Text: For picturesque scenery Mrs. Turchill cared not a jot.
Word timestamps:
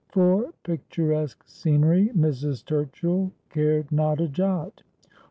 For 0.09 0.51
picturesque 0.63 1.43
scenery 1.45 2.09
Mrs. 2.17 2.65
Turchill 2.65 3.33
cared 3.51 3.91
not 3.91 4.19
a 4.19 4.27
jot. 4.27 4.81